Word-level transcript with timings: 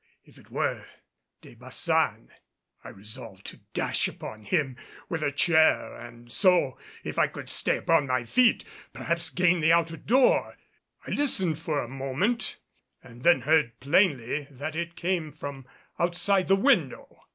If 0.25 0.39
it 0.39 0.49
were 0.49 0.85
De 1.41 1.53
Baçan, 1.55 2.29
I 2.83 2.89
resolved 2.89 3.45
to 3.45 3.59
dash 3.75 4.07
upon 4.07 4.45
him 4.45 4.75
with 5.09 5.21
a 5.21 5.31
chair 5.31 5.95
and 5.95 6.31
so, 6.31 6.79
if 7.03 7.19
I 7.19 7.27
could 7.27 7.49
stay 7.49 7.77
upon 7.77 8.07
my 8.07 8.23
feet, 8.23 8.65
perhaps 8.93 9.29
gain 9.29 9.61
the 9.61 9.71
outer 9.73 9.97
door. 9.97 10.57
I 11.05 11.11
listened 11.11 11.59
for 11.59 11.79
a 11.79 11.87
moment 11.87 12.57
and 13.03 13.21
then 13.21 13.41
heard 13.41 13.79
plainly 13.79 14.47
that 14.49 14.75
it 14.75 14.95
came 14.95 15.31
from 15.31 15.67
outside 15.99 16.47
the 16.47 16.55
window. 16.55 17.21